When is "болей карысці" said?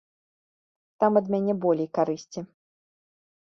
1.67-2.39